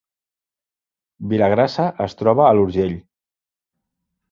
[1.33, 2.99] Vilagrassa es troba a l’Urgell